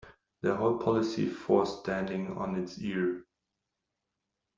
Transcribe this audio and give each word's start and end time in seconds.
The 0.41 0.55
whole 0.55 0.79
police 0.79 1.31
force 1.31 1.77
standing 1.79 2.35
on 2.35 2.55
it's 2.55 2.79
ear. 2.79 3.23